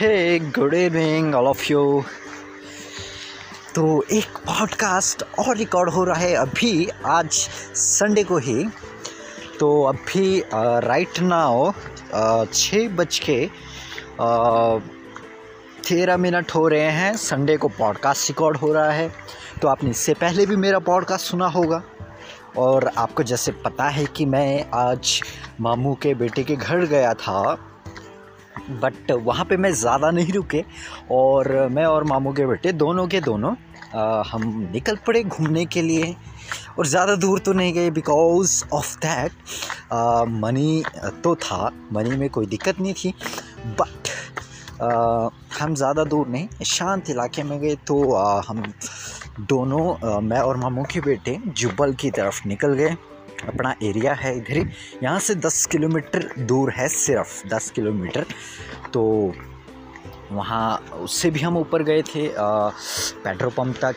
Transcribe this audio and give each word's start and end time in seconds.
Hey 0.00 0.38
good 0.38 0.74
evening 0.74 1.34
all 1.34 1.46
of 1.46 1.64
you 1.70 2.04
तो 3.74 4.04
एक 4.12 4.36
podcast 4.36 5.22
और 5.38 5.56
रिकॉर्ड 5.56 5.90
हो 5.90 6.04
रहा 6.04 6.16
है 6.16 6.34
अभी, 6.34 6.88
आज 7.06 7.32
संडे 7.74 8.24
को 8.24 8.38
ही। 8.38 8.64
तो 9.60 9.82
अभी 9.84 10.42
राइट 10.54 11.20
नाउ 11.20 11.72
छः 12.52 12.88
बज 12.88 13.18
के 13.18 13.50
तेरह 15.88 16.16
मिनट 16.16 16.54
हो 16.54 16.68
रहे 16.68 16.90
हैं। 16.90 17.16
संडे 17.16 17.56
को 17.56 17.68
पॉडकास्ट 17.68 18.30
रिकॉर्ड 18.30 18.56
हो 18.56 18.72
रहा 18.72 18.90
है। 18.90 19.12
तो 19.62 19.68
आपने 19.68 19.90
इससे 19.90 20.14
पहले 20.14 20.46
भी 20.46 20.56
मेरा 20.56 20.78
पॉडकास्ट 20.78 21.26
सुना 21.26 21.48
होगा। 21.48 21.82
और 22.58 22.90
आपको 22.98 23.22
जैसे 23.22 23.52
पता 23.52 23.88
है 23.88 24.04
कि 24.06 24.26
मैं 24.26 24.66
आज 24.74 25.20
मामू 25.60 25.94
के 25.94 26.14
बेटे 26.14 26.44
के 26.44 26.56
घर 26.56 26.86
गया 26.86 27.14
था। 27.14 27.56
बट 28.82 29.10
वहाँ 29.24 29.44
पे 29.44 29.56
मैं 29.56 29.72
ज़्यादा 29.74 30.10
नहीं 30.10 30.32
रुके 30.32 30.64
और 31.10 31.52
मैं 31.72 31.84
और 31.86 32.04
मामू 32.04 32.32
के 32.32 32.46
बेटे 32.46 32.72
दोनों 32.72 33.06
के 33.08 33.20
दोनों 33.20 33.54
आ, 33.94 34.22
हम 34.30 34.68
निकल 34.72 34.96
पड़े 35.06 35.22
घूमने 35.24 35.64
के 35.66 35.82
लिए 35.82 36.14
और 36.78 36.86
ज़्यादा 36.86 37.14
दूर 37.16 37.38
तो 37.38 37.52
नहीं 37.52 37.72
गए 37.74 37.90
बिकॉज़ 37.90 38.62
ऑफ़ 38.72 38.96
दैट 39.04 39.32
मनी 40.42 40.82
तो 41.24 41.34
था 41.44 41.70
मनी 41.92 42.16
में 42.16 42.28
कोई 42.30 42.46
दिक्कत 42.46 42.80
नहीं 42.80 42.94
थी 42.94 43.14
बट 43.80 44.08
हम 45.60 45.74
ज़्यादा 45.74 46.04
दूर 46.04 46.28
नहीं 46.28 46.64
शांत 46.66 47.10
इलाके 47.10 47.42
में 47.42 47.58
गए 47.60 47.74
तो 47.86 48.12
आ, 48.12 48.42
हम 48.48 48.62
दोनों 49.40 49.84
आ, 50.08 50.20
मैं 50.20 50.40
और 50.40 50.56
मामू 50.56 50.84
के 50.92 51.00
बेटे 51.00 51.38
जुब्बल 51.46 51.94
की 51.94 52.10
तरफ़ 52.10 52.46
निकल 52.48 52.74
गए। 52.74 52.96
अपना 53.48 53.74
एरिया 53.82 54.12
है 54.14 54.36
इधर 54.36 54.56
ही। 54.56 54.64
यहाँ 55.02 55.18
से 55.18 55.34
दस 55.36 55.64
किलोमीटर 55.66 56.28
दूर 56.40 56.72
है 56.72 56.88
सिर्फ़ 56.88 57.46
दस 57.48 57.70
किलोमीटर। 57.70 58.26
तो 58.94 59.02
वहाँ 60.32 60.76
उससे 60.94 61.30
भी 61.30 61.40
हम 61.40 61.56
ऊपर 61.56 61.82
गए 61.82 62.02
थे 62.04 62.28
पेट्रोल 62.38 63.50
पंप 63.50 63.76
तक। 63.76 63.96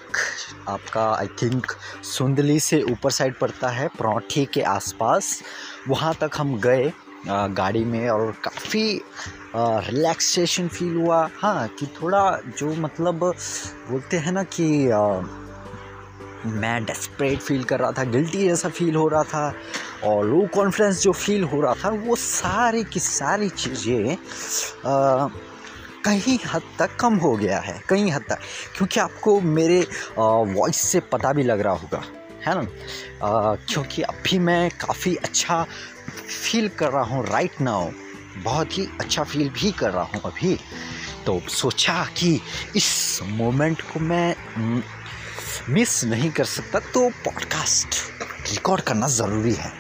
आपका 0.70 1.04
आई 1.14 1.28
थिंक 1.42 1.72
सुंदली 2.04 2.60
से 2.60 2.82
ऊपर 2.84 3.12
साइड 3.12 3.38
पड़ता 3.40 3.70
है 3.70 3.88
परौठी 4.00 4.46
के 4.54 4.62
आसपास। 4.62 5.42
वहाँ 5.88 6.14
तक 6.22 6.32
हम 6.38 6.60
गए 6.60 6.92
आ, 7.30 7.48
गाड़ी 7.48 7.84
में 7.86 8.10
और 8.10 8.32
काफ़ी 8.44 9.02
रिलैक्सेशन 9.56 10.68
फील 10.68 10.96
हुआ। 10.96 11.30
हाँ 11.36 11.68
कि 11.80 11.86
थोड़ा 12.02 12.40
जो 12.58 12.74
मतलब 12.76 13.20
बोलते 13.20 14.18
हैं 14.18 14.32
ना 14.32 14.44
कि 14.46 14.90
आ, 14.90 15.00
मैं 16.46 16.84
डेस्परेट 16.86 17.40
फील 17.40 17.64
कर 17.64 17.80
रहा 17.80 17.92
था 17.92 18.04
गिल्टी 18.06 18.48
जैसा 18.48 18.70
फील 18.70 18.96
हो 18.96 19.08
रहा 19.08 19.24
था 19.24 19.54
और 20.04 20.26
लो 20.26 20.48
कॉन्फिडेंस 20.56 21.02
जो 21.02 21.12
फील 21.14 21.44
हो 21.44 21.62
रहा 21.62 21.74
था, 21.84 21.90
वो 21.90 22.16
सारी 22.16 22.84
की 22.84 23.00
सारी 23.00 23.50
चीज़ें 23.50 24.18
कहीं 26.06 26.38
हद 26.46 26.62
तक 26.80 26.96
कम 27.00 27.16
हो 27.16 27.36
गया 27.38 27.60
है, 27.60 27.80
कहीं 27.90 28.12
हद 28.12 28.22
तक। 28.30 28.40
क्योंकि 28.78 29.00
आपको 29.00 29.40
मेरे 29.42 29.80
वॉइस 30.18 30.82
से 30.82 31.00
पता 31.12 31.32
भी 31.34 31.44
लग 31.44 31.62
रहा 31.62 31.74
होगा, 31.74 32.02
है 32.46 32.56
ना? 32.56 32.68
क्योंकि 33.70 34.02
अभी 34.04 34.40
मैं 34.40 34.70
काफ़ी 34.80 35.16
अच्छा 35.16 35.64
फील 35.64 36.68
कर 36.70 36.92
रहा 36.92 37.04
हूँ 37.06 37.26
राइट 37.28 37.62
नाउ 37.62 37.90
बहुत 38.44 38.78
ही 38.78 38.88
अच्छा 39.00 39.24
फील 39.24 39.50
भी 39.52 39.72
कर 39.72 39.92
रहा 39.92 40.04
हूँ 40.04 40.22
अभी। 40.26 40.58
तो 41.26 41.40
सोचा 41.52 42.04
कि 42.18 42.40
इस 42.76 43.20
मोमेंट 43.24 43.82
को 43.84 44.00
मैं 44.00 44.36
मिस 45.70 46.04
नहीं 46.06 46.32
कर 46.32 46.46
सकता 46.46 46.80
तो 46.94 47.10
पॉडकास्ट 47.26 47.96
रिकॉर्ड 48.52 48.82
करना 48.82 49.08
ज़रूरी 49.08 49.54
है। 49.54 49.72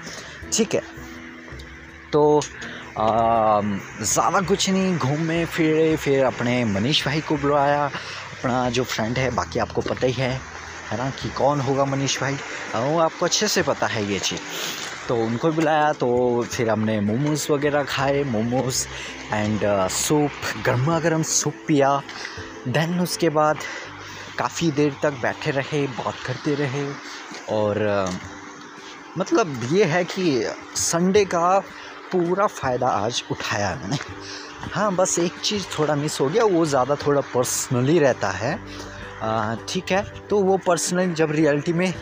ठीक 0.53 0.73
है? 0.75 0.81
तो 2.13 2.41
ज़्यादा 2.97 4.41
कुछ 4.41 4.69
नहीं, 4.69 4.97
घूमे, 4.97 5.43
फिरे, 5.45 5.95
फिर 5.97 6.23
अपने 6.25 6.63
मनीष 6.65 7.05
भाई 7.05 7.21
को 7.21 7.37
बुलाया। 7.37 7.83
अपना 7.85 8.69
जो 8.69 8.83
फ्रेंड 8.83 9.17
है, 9.17 9.29
बाकी 9.31 9.59
आपको 9.59 9.81
पता 9.81 10.07
ही 10.07 10.13
है 10.13 10.31
है 10.91 10.97
ना, 10.97 11.09
कि 11.11 11.29
कौन 11.29 11.59
होगा 11.61 11.85
मनीष 11.85 12.19
भाई? 12.21 12.33
वो 12.75 12.99
आपको 12.99 13.25
अच्छे 13.25 13.47
से 13.47 13.61
पता 13.63 13.87
है 13.87 14.05
ये 14.11 14.19
चीज़। 14.19 14.41
तो 15.07 15.15
उनको 15.17 15.51
बुलाया 15.51 15.91
तो 15.93 16.07
फिर 16.51 16.69
हमने 16.69 16.99
मोमोज़ 17.01 17.51
वगैरह 17.51 17.83
खाए, 17.83 18.23
मोमोज़ 18.23 18.85
एंड 19.33 19.59
सूप 19.89 20.31
गर्मा 20.65 20.99
गर्म 20.99 21.23
सूप 21.23 21.55
पिया। 21.67 22.01
देन 22.67 22.99
उसके 22.99 23.29
बाद 23.29 23.57
काफ़ी 24.37 24.71
देर 24.71 24.95
तक 25.03 25.13
बैठे 25.21 25.51
रहे, 25.51 25.85
बात 25.89 26.15
करते 26.25 26.55
रहे 26.55 26.85
और 27.51 28.09
मतलब 29.17 29.59
ये 29.71 29.83
है 29.85 30.03
कि 30.05 30.25
संडे 30.77 31.23
का 31.25 31.59
पूरा 32.11 32.47
फ़ायदा 32.47 32.87
आज 32.87 33.23
उठाया 33.31 33.75
मैंने। 33.75 33.97
हाँ 34.71 34.93
बस 34.95 35.17
एक 35.19 35.39
चीज़ 35.39 35.65
थोड़ा 35.77 35.95
मिस 35.95 36.19
हो 36.21 36.27
गया, 36.27 36.43
वो 36.45 36.65
ज़्यादा 36.65 36.95
थोड़ा 36.97 37.21
पर्सनली 37.33 37.97
रहता 37.99 38.29
है। 38.31 38.57
ठीक 39.67 39.91
है 39.91 40.03
तो 40.29 40.41
वो 40.43 40.57
पर्सनल 40.57 41.13
जब 41.13 41.31
रियलिटी 41.31 41.73
में 41.73 41.93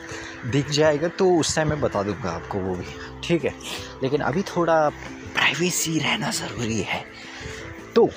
दिख 0.46 0.70
जाएगा 0.72 1.08
तो 1.10 1.30
उस 1.32 1.56
टाइम 1.56 1.70
मैं 1.70 1.80
बता 1.82 2.04
दूँगा 2.04 2.32
आपको 2.32 2.60
वो 2.60 2.76
भी। 2.76 2.86
ठीक 3.24 3.44
है, 3.46 3.54
लेकिन 4.04 4.22
अभी 4.22 4.42
थोड़ा 4.46 4.78
प्राइवेसी 4.90 5.98
रहना 6.00 6.32
ज़रूरी 6.32 6.82
है। 6.82 7.04
तो 7.96 8.10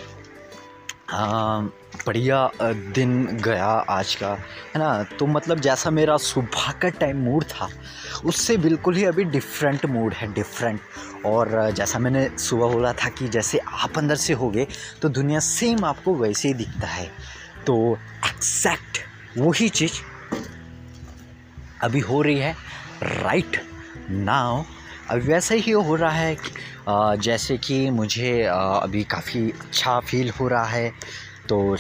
बढ़िया 1.97 2.51
दिन 2.95 3.25
गया 3.45 3.67
आज 3.67 4.15
का, 4.15 4.31
है 4.75 4.79
ना? 4.79 5.03
तो 5.19 5.27
मतलब 5.27 5.61
जैसा 5.61 5.91
मेरा 5.91 6.17
सुबह 6.17 6.71
का 6.73 6.89
टाइम 6.91 7.21
मूड 7.25 7.45
था, 7.45 7.69
उससे 8.25 8.57
बिल्कुल 8.57 8.97
ही 8.97 9.05
अभी 9.05 9.25
डिफरेंट 9.27 9.87
मूड 9.87 10.15
है 10.15 10.33
डिफरेंट 10.35 10.81
और 11.27 11.71
जैसा 11.71 11.99
मैंने 11.99 12.29
सुबह 12.39 12.73
बोला 12.73 12.93
था 12.93 13.09
कि 13.09 13.29
जैसे 13.29 13.59
आप 13.59 13.99
अंदर 13.99 14.17
से 14.17 14.33
होगे 14.33 14.67
तो 15.03 15.09
दुनिया 15.11 15.41
सेम 15.41 15.85
आपको 15.85 16.15
वैसे 16.15 16.49
ही 16.49 16.55
दिखता 16.55 16.87
है. 16.87 17.11
तो 17.67 17.99
एक्जैक्ट 18.27 18.99
वही 19.39 19.69
चीज़ 19.71 20.01
अभी 21.83 22.01
हो 22.01 22.23
रही 22.23 22.39
है 22.39 22.55
राइट 23.03 23.61
नाउ 24.11 24.63
अभी 25.11 25.27
वैसे 25.27 25.57
ही 25.57 25.73
हो 25.73 25.95
रहा 25.95 26.11
है 26.11 26.37
जैसे 27.19 27.57
कि 27.59 27.91
मुझे 27.91 28.43
अभी 28.45 29.03
काफ़ी 29.05 29.51
अच्छा 29.51 29.99
फील 30.01 30.31
हो 30.31 30.49
रहा 30.49 30.65
है. 30.65 30.93
तो 31.49 31.77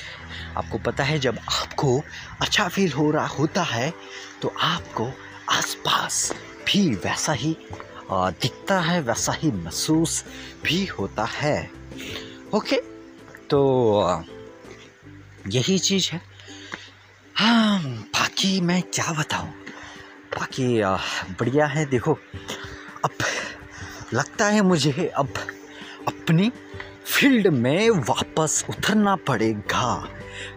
आपको 0.56 0.78
पता 0.78 1.04
है, 1.04 1.18
जब 1.18 1.38
आपको 1.52 2.00
अच्छा 2.40 2.68
फील 2.68 2.92
हो 2.92 3.10
रहा 3.10 3.26
होता 3.28 3.62
है 3.62 3.92
तो 4.42 4.52
आपको 4.60 5.10
आसपास 5.50 6.32
भी 6.66 6.88
वैसा 6.94 7.32
ही 7.32 7.56
दिखता 8.12 8.80
है, 8.80 9.00
वैसा 9.00 9.32
ही 9.32 9.50
महसूस 9.52 10.24
भी 10.64 10.84
होता 10.86 11.24
है। 11.24 11.70
ओके? 12.54 12.76
तो 13.50 14.24
यही 15.48 15.78
चीज़ 15.78 16.10
है। 16.12 16.20
हाँ 17.34 17.80
बाकी 17.82 18.60
मैं 18.60 18.82
क्या 18.84 19.12
बताऊँ? 19.12 19.48
बाकी 20.30 20.66
बढ़िया 21.34 21.66
है, 21.66 21.84
देखो। 21.86 22.18
अब 23.04 23.10
लगता 24.14 24.46
है 24.46 24.62
मुझे 24.62 25.06
अब 25.08 25.32
अपनी 26.08 26.50
फ़ील्ड 27.06 27.46
में 27.46 27.90
वापस 27.90 28.64
उतरना 28.70 29.14
पड़ेगा। 29.28 30.08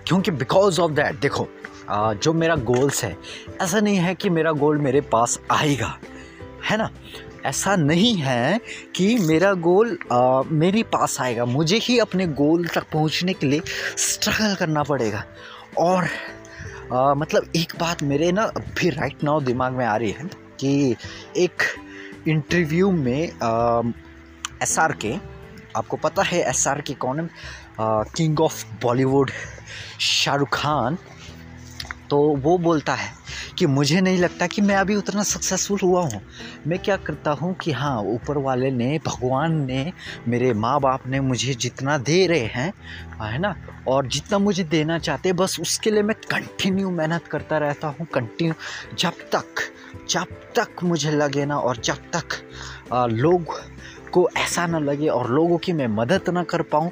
क्योंकि 0.08 0.32
बिकॉज़ 0.32 0.80
ऑफ़ 0.82 0.92
दैट 0.92 1.20
देखो 1.20 1.48
जो 1.92 2.34
मेरा 2.34 2.56
गोल्स 2.56 3.04
है 3.04 3.16
ऐसा 3.62 3.80
नहीं 3.80 3.98
है 3.98 4.14
कि 4.16 4.30
मेरा 4.30 4.52
गोल 4.52 4.78
मेरे 4.78 5.02
पास 5.02 5.40
आएगा 5.52 5.98
है 6.66 6.78
ना? 6.78 6.90
ऐसा 7.46 7.76
नहीं 7.76 8.16
है 8.16 8.60
कि 8.96 9.18
मेरा 9.18 9.54
गोल 9.54 9.98
आ, 10.12 10.42
मेरे 10.46 10.84
पास 10.84 11.20
आएगा। 11.22 11.46
मुझे 11.46 11.78
ही 11.78 11.98
अपने 12.00 12.28
गोल 12.28 12.68
तक 12.68 12.84
पहुँचने 12.94 13.34
के 13.34 13.48
लिए 13.48 13.62
स्ट्रगल 13.98 14.56
करना 14.56 14.84
पड़ेगा। 14.84 15.24
और 15.78 16.08
आ, 16.94 17.14
मतलब 17.14 17.52
एक 17.56 17.74
बात 17.80 18.04
मेरे 18.04 18.32
ना 18.32 18.44
अभी 18.58 18.90
राइट 18.90 19.24
नाउ 19.24 19.42
दिमाग 19.42 19.74
में 19.74 19.86
आ 19.86 19.96
रही 19.96 20.12
है 20.12 20.30
कि 20.60 20.96
एक 21.38 21.64
इंटरव्यू 22.28 22.92
में 22.92 23.24
एस 24.64 24.78
आर 24.80 24.92
के 25.06 25.16
आपको 25.78 25.98
पता 25.98 26.24
है 26.24 26.42
एस 26.50 26.68
आर 26.68 26.82
के 26.82 26.94
कौन 26.96 27.30
किंग 27.80 28.40
ऑफ़ 28.42 28.66
बॉलीवुड 28.84 29.32
शाहरुख 30.00 30.50
खान। 30.54 30.98
तो 32.10 32.18
वो 32.44 32.58
बोलता 32.58 32.94
है 32.94 33.12
कि 33.58 33.66
मुझे 33.66 34.02
नहीं 34.02 34.18
लगता 34.18 34.48
कि 34.48 34.62
मैं 34.62 34.76
अभी 34.76 34.96
उतना 34.96 35.24
सक्सेसफुल 35.24 35.80
हुआ 35.84 36.02
हूँ। 36.04 36.22
मैं 36.68 36.78
क्या 36.80 36.96
करता 36.98 37.32
हूँ 37.32 37.54
कि 37.62 37.72
हाँ 37.72 37.98
ऊपर 38.04 38.38
वाले 38.38 38.70
ने 38.72 39.00
भगवान 39.06 39.56
ने 39.66 39.92
मेरे 40.28 40.54
माँ 40.56 40.80
बाप 40.82 41.08
ने 41.08 41.20
मुझे 41.20 41.54
जितना 41.56 41.98
दे 42.00 42.26
रहे 42.28 42.46
हैं 42.46 42.72
है 43.22 43.38
ना? 43.40 43.56
और 43.88 44.08
जितना 44.08 44.40
मुझे 44.40 44.64
देना 44.64 45.00
चाहते 45.00 45.34
बस 45.34 45.60
उसके 45.60 45.92
लिए 45.92 46.04
मैं 46.04 46.16
कंटिन्यू 46.30 46.90
मेहनत 46.92 47.28
करता 47.28 47.58
रहता 47.58 47.88
हूँ 47.88 48.08
कंटिन्यू 48.14 48.54
जब 48.98 49.28
तक 49.36 49.72
जब 50.10 50.28
तक 50.56 50.84
मुझे 50.84 51.12
लगे 51.12 51.46
ना 51.46 51.58
और 51.60 51.78
जब 51.78 52.10
तक 52.16 52.42
आ, 52.94 53.06
लोग 53.06 53.60
को 54.08 54.28
ऐसा 54.38 54.66
ना 54.68 54.80
लगे 54.80 55.08
और 55.08 55.30
लोगों 55.32 55.58
की 55.58 55.74
मैं 55.74 55.88
मदद 55.88 56.30
ना 56.30 56.44
कर 56.44 56.62
पाऊँ 56.62 56.92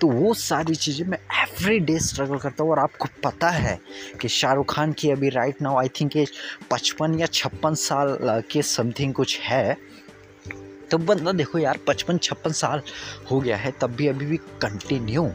तो 0.00 0.08
वो 0.08 0.32
सारी 0.34 0.74
चीज़ें 0.74 1.06
मैं 1.06 1.18
एवरी 1.42 1.78
डे 1.80 1.98
स्ट्रगल 1.98 2.38
करता 2.38 2.64
हूँ। 2.64 2.70
और 2.72 2.78
आपको 2.78 3.08
पता 3.24 3.50
है 3.50 3.78
कि 4.20 4.28
शाहरुख 4.28 4.74
खान 4.74 4.92
की 4.92 5.10
अभी 5.10 5.28
right 5.28 5.62
now 5.62 5.78
I 5.78 5.88
think 6.00 6.16
age 6.16 6.32
पचपन 6.70 7.18
या 7.18 7.26
छप्पन 7.26 7.74
साल 7.74 8.16
के 8.50 8.62
समथिंग 8.62 9.14
कुछ 9.14 9.38
है। 9.40 9.76
तो 10.90 10.98
बंदा 10.98 11.32
देखो 11.32 11.58
यार, 11.58 11.78
पचपन, 11.88 12.18
छप्पन 12.18 12.52
साल 12.52 12.82
हो 13.30 13.40
गया 13.40 13.56
है, 13.56 13.72
तब 13.80 13.94
भी 13.94 14.06
अभी 14.08 14.26
भी 14.26 14.36
कंटिन्यू 14.62 15.30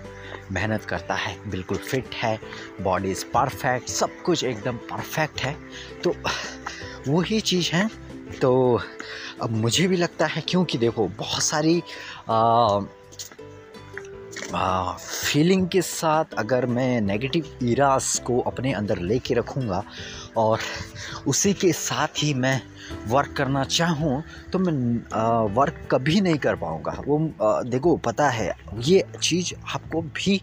मेहनत 0.52 0.86
करता 0.86 1.16
है। 1.16 1.36
बिल्कुल 1.50 1.78
फिट 1.78 2.14
है 2.14 2.40
बॉडी 2.82 3.12
इज़ 3.12 3.26
परफेक्ट 3.26 3.90
सब 3.90 4.22
कुछ 4.26 4.44
एकदम 4.44 4.78
परफेक्ट 4.90 5.42
है। 5.42 5.56
तो 6.04 6.16
वही 7.08 7.40
चीज़ 7.42 7.70
है। 7.74 7.90
तो 8.42 8.82
अब 9.42 9.52
मुझे 9.52 9.88
भी 9.88 9.98
लगता 9.98 10.26
है 10.26 10.42
क्योंकि 10.42 10.78
देखो 10.78 11.08
बहुत 11.08 11.44
सारी 11.44 11.84
आ, 12.30 12.80
आ, 14.56 14.92
फीलिंग 14.94 15.68
के 15.68 15.82
साथ 15.82 16.26
अगर 16.38 16.66
मैं 16.66 17.02
नेगेटिव 17.02 17.58
इरास 17.64 18.22
को 18.26 18.40
अपने 18.40 18.74
अंदर 18.74 19.00
लेके 19.00 19.34
रखूँगा 19.34 19.84
और 20.38 20.60
उसी 21.28 21.54
के 21.54 21.74
साथ 21.74 22.08
ही 22.18 22.34
मैं 22.34 22.62
वर्क 23.08 23.34
करना 23.38 23.64
चाहूँ 23.64 24.24
तो 24.54 24.60
मैं 24.60 25.02
आ, 25.14 25.40
वर्क 25.40 25.88
कभी 25.92 26.22
नहीं 26.22 26.38
कर 26.38 26.56
पाऊँगा। 26.56 27.02
वो 27.08 27.32
आ, 27.42 27.62
देखो 27.62 27.98
पता 27.98 28.30
है 28.30 28.56
ये 28.80 29.04
चीज़ 29.22 29.54
आपको 29.76 30.02
भी 30.02 30.42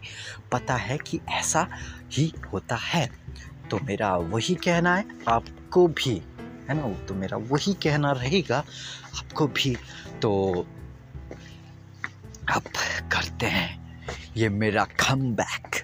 पता 0.51 0.75
है 0.75 0.97
कि 0.97 1.19
ऐसा 1.29 1.67
ही 2.11 2.33
होता 2.53 2.75
है। 2.75 3.09
तो 3.71 3.79
मेरा 3.83 4.15
वही 4.17 4.55
कहना 4.55 4.95
है 4.95 5.05
आपको 5.27 5.87
भी 5.87 6.21
है 6.69 6.75
ना 6.75 7.05
तो 7.05 7.13
मेरा 7.13 7.37
वही 7.37 7.73
कहना 7.73 8.11
रहेगा। 8.11 8.57
आपको 9.17 9.47
भी 9.47 9.77
तो 10.21 10.65
अब 12.51 12.63
करते 13.11 13.45
हैं। 13.45 14.03
ये 14.37 14.49
मेरा 14.49 14.83
कम 14.85 15.21
बैक 15.21 15.83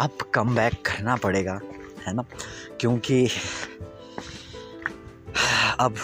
अब 0.00 0.30
कम 0.34 0.54
बैक 0.54 0.74
करना 0.74 1.16
पड़ेगा, 1.16 1.60
है 2.06 2.14
ना? 2.14 2.24
क्योंकि 2.80 3.28
अब 5.78 5.96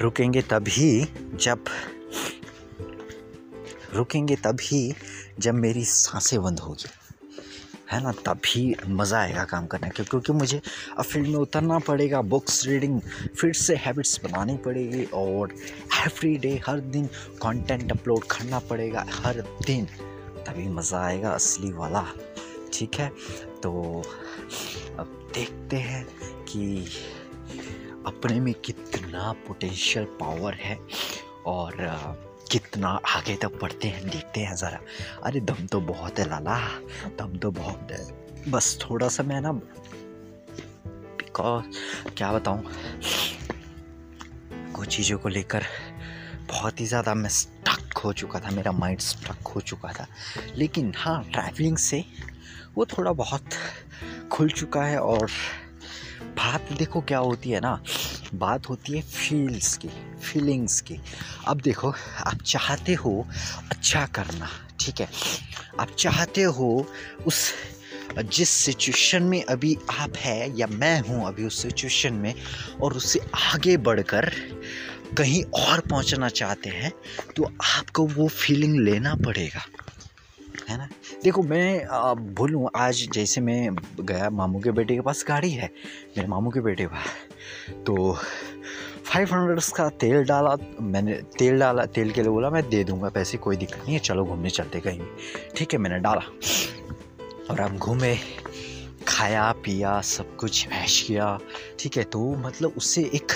रुकेंगे 0.00 0.42
तभी 0.42 1.08
जब, 1.34 1.64
रुकेंगे 3.94 4.36
तभी 4.36 4.94
जब 5.38 5.54
मेरी 5.54 5.84
साँसें 5.84 6.42
बंद 6.42 6.60
होगी। 6.60 6.88
है 7.94 8.02
ना, 8.02 8.12
तभी 8.12 8.74
मज़ा 8.88 9.18
आएगा 9.18 9.44
काम 9.44 9.66
करने 9.66 9.88
का, 9.88 10.04
क्योंकि 10.04 10.32
मुझे 10.32 10.60
अब 10.98 11.04
फ़ील्ड 11.04 11.28
में 11.28 11.36
उतरना 11.36 11.78
पड़ेगा 11.78 12.22
बुक्स 12.22 12.66
रीडिंग 12.66 13.00
फिर 13.38 13.52
से 13.52 13.76
हैबिट्स 13.76 14.20
बनानी 14.24 14.56
पड़ेगी 14.56 15.04
और 15.14 15.52
एवरी 16.06 16.36
डे 16.38 16.60
हर 16.66 16.80
दिन 16.80 17.06
कंटेंट 17.42 17.92
अपलोड 17.92 18.24
करना 18.24 18.58
पड़ेगा, 18.58 19.06
हर 19.10 19.40
दिन। 19.66 19.86
तभी 20.46 20.68
मज़ा 20.68 21.04
आएगा 21.04 21.30
असली 21.30 21.72
वाला। 21.72 22.04
ठीक 22.72 22.94
है? 22.94 23.08
तो 23.62 24.02
अब 24.98 25.30
देखते 25.34 25.76
हैं 25.76 26.04
कि 26.44 26.86
अपने 28.06 28.40
में 28.40 28.54
कितना 28.54 29.32
पोटेंशियल 29.46 30.04
पावर 30.04 30.54
है 30.54 30.78
और 31.46 31.72
कितना 32.54 32.88
आगे 32.88 33.36
तक 33.36 33.58
बढ़ते 33.62 33.88
हैं, 33.88 34.10
देखते 34.10 34.40
हैं 34.40 34.56
ज़रा। 34.56 34.80
अरे, 35.24 35.40
दम 35.40 35.66
तो 35.66 35.80
बहुत 35.80 36.18
है 36.18 36.28
लाला, 36.28 36.58
दम 37.18 37.38
तो 37.38 37.50
बहुत 37.50 37.88
है। 37.90 38.50
बस 38.50 38.78
थोड़ा 38.82 39.08
सा 39.08 39.22
मैं 39.22 39.40
ना 39.40 39.52
बिकॉज़ 39.52 41.64
क्या 42.16 42.32
बताऊँ? 42.32 42.64
कुछ 44.72 44.96
चीज़ों 44.96 45.18
को 45.18 45.28
लेकर 45.28 45.64
बहुत 46.48 46.80
ही 46.80 46.86
ज़्यादा 46.86 47.14
मैं 47.14 47.30
स्टक 47.30 47.98
हो 47.98 48.12
चुका 48.12 48.40
था, 48.40 48.50
मेरा 48.50 48.72
माइंड 48.72 49.00
स्टक 49.00 49.46
हो 49.46 49.60
चुका 49.60 49.92
था। 49.92 50.06
लेकिन 50.56 50.92
हाँ 50.96 51.24
ट्रैवलिंग 51.24 51.76
से 51.76 52.04
वो 52.76 52.86
थोड़ा 52.86 53.12
बहुत 53.12 53.44
खुल 54.32 54.50
चुका 54.50 54.84
है 54.84 54.98
और 54.98 55.30
बात 56.22 56.72
देखो 56.72 57.00
क्या 57.00 57.18
होती 57.18 57.50
है 57.50 57.60
ना, 57.60 57.82
बात 58.34 58.68
होती 58.68 58.92
है 58.92 59.02
फील्स 59.02 59.76
की। 59.76 59.88
फीलिंग्स 60.34 60.80
की। 60.80 60.98
अब 61.48 61.60
देखो, 61.60 61.94
आप 62.26 62.42
चाहते 62.46 62.94
हो 62.94 63.24
अच्छा 63.70 64.04
करना, 64.14 64.48
ठीक 64.80 65.00
है? 65.00 65.08
आप 65.80 65.90
चाहते 65.98 66.42
हो 66.42 66.86
उस, 67.26 67.52
जिस 68.26 68.50
सिचुएशन 68.50 69.22
में 69.22 69.42
अभी 69.44 69.76
आप 69.90 70.16
है 70.16 70.58
या 70.58 70.66
मैं 70.66 71.00
हूँ 71.00 71.26
अभी 71.26 71.44
उस 71.44 71.62
सिचुएशन 71.62 72.14
में 72.14 72.34
और 72.82 72.94
उससे 72.94 73.20
आगे 73.44 73.76
बढ़कर 73.78 74.30
कहीं 75.18 75.42
और 75.54 75.80
पहुँचना 75.80 76.28
चाहते 76.30 76.70
हैं 76.70 76.92
तो 77.36 77.44
आपको 77.64 78.06
वो 78.06 78.28
फीलिंग 78.28 78.78
लेना 78.80 79.14
पड़ेगा। 79.16 79.62
है 80.68 80.76
ना? 80.78 80.88
देखो, 81.24 81.42
मैं 81.42 81.86
बोलूँ, 82.34 82.68
आज 82.76 83.06
जैसे 83.12 83.40
मैं 83.40 83.74
गया 84.00 84.30
मामू 84.30 84.60
के 84.60 84.70
बेटे 84.70 84.94
के 84.94 85.00
पास 85.00 85.24
गाड़ी 85.28 85.50
है, 85.50 85.70
मेरे 86.16 86.28
मामू 86.28 86.50
के 86.50 86.60
बेटे 86.60 86.86
का 86.86 87.04
तो 87.86 88.16
फाइव 89.14 89.32
हंड्रेड 89.32 89.60
का 89.76 89.88
तेल 90.02 90.24
डाला, 90.26 90.54
मैंने 90.82 91.12
तेल 91.38 91.58
डाला, 91.58 91.84
तेल 91.86 92.10
के 92.12 92.22
लिए 92.22 92.30
बोला, 92.30 92.48
मैं 92.50 92.62
दे 92.70 92.82
दूँगा 92.84 93.08
पैसे, 93.08 93.38
कोई 93.38 93.56
दिक्कत 93.56 93.78
नहीं 93.78 93.92
है, 93.94 93.98
चलो 93.98 94.24
घूमने 94.24 94.50
चलते 94.50 94.80
कहीं। 94.80 95.00
ठीक 95.56 95.72
है, 95.72 95.78
मैंने 95.78 95.98
डाला। 95.98 96.22
और 97.50 97.60
हम 97.60 97.76
घूमे, 97.78 98.14
खाया, 99.08 99.50
पिया, 99.64 100.00
सब 100.00 100.34
कुछ, 100.36 100.66
ऐश 100.68 101.00
किया। 101.02 101.38
ठीक 101.78 101.96
है 101.96 102.04
तो 102.04 102.24
मतलब 102.38 102.74
उससे 102.76 103.02
एक 103.14 103.32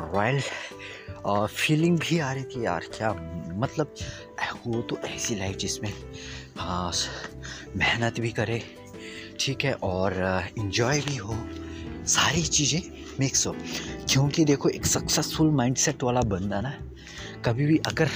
रॉयल 0.00 0.40
फीलिंग 1.48 1.98
भी 2.00 2.18
आ 2.18 2.32
रही 2.32 2.44
थी 2.44 2.64
यार, 2.64 2.88
क्या 2.96 3.12
मतलब 3.54 3.94
वो 4.66 4.82
तो 4.82 4.98
ऐसी 5.06 5.36
लाइफ 5.36 5.56
जिसमें 5.56 5.92
हाँ 6.56 6.92
मेहनत 7.76 8.20
भी 8.20 8.32
करे, 8.32 8.62
ठीक 9.40 9.64
है, 9.64 9.72
और 9.74 10.42
इन्जॉय 10.58 11.00
भी 11.00 11.16
हो, 11.16 11.38
सारी 12.08 12.42
चीज़ें 12.42 12.97
मिक्स 13.20 13.46
हो 13.46 13.54
क्योंकि 14.10 14.44
देखो, 14.44 14.68
एक 14.68 14.86
सक्सेसफुल 14.86 15.50
माइंडसेट 15.50 16.02
वाला 16.02 16.20
बंदा 16.26 16.60
ना, 16.60 16.72
कभी 17.44 17.66
भी 17.66 17.76
अगर 17.86 18.10